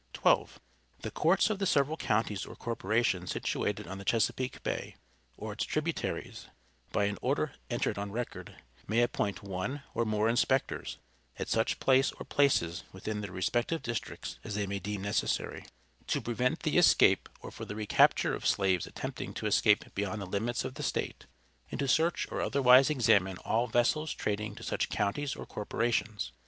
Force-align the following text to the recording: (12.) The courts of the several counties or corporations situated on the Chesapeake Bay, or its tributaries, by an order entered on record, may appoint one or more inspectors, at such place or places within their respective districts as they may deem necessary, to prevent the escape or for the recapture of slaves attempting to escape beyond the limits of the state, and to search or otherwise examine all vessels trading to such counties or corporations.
(12.) 0.13 0.59
The 1.01 1.11
courts 1.11 1.51
of 1.51 1.59
the 1.59 1.67
several 1.67 1.95
counties 1.95 2.43
or 2.47 2.55
corporations 2.55 3.29
situated 3.29 3.85
on 3.85 3.99
the 3.99 4.03
Chesapeake 4.03 4.63
Bay, 4.63 4.95
or 5.37 5.53
its 5.53 5.63
tributaries, 5.63 6.47
by 6.91 7.03
an 7.05 7.19
order 7.21 7.51
entered 7.69 7.99
on 7.99 8.11
record, 8.11 8.55
may 8.87 9.03
appoint 9.03 9.43
one 9.43 9.83
or 9.93 10.03
more 10.03 10.27
inspectors, 10.27 10.97
at 11.37 11.49
such 11.49 11.79
place 11.79 12.11
or 12.13 12.25
places 12.25 12.83
within 12.91 13.21
their 13.21 13.31
respective 13.31 13.83
districts 13.83 14.39
as 14.43 14.55
they 14.55 14.65
may 14.65 14.79
deem 14.79 15.03
necessary, 15.03 15.65
to 16.07 16.19
prevent 16.19 16.61
the 16.61 16.79
escape 16.79 17.29
or 17.41 17.51
for 17.51 17.65
the 17.65 17.75
recapture 17.75 18.33
of 18.33 18.47
slaves 18.47 18.87
attempting 18.87 19.35
to 19.35 19.45
escape 19.45 19.93
beyond 19.93 20.19
the 20.19 20.25
limits 20.25 20.65
of 20.65 20.73
the 20.73 20.81
state, 20.81 21.27
and 21.69 21.77
to 21.79 21.87
search 21.87 22.27
or 22.31 22.41
otherwise 22.41 22.89
examine 22.89 23.37
all 23.45 23.67
vessels 23.67 24.11
trading 24.15 24.55
to 24.55 24.63
such 24.63 24.89
counties 24.89 25.35
or 25.35 25.45
corporations. 25.45 26.31